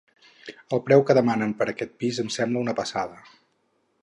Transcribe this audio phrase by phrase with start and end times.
[0.77, 3.23] El preu que demanen per aquest pis em sembla una passada.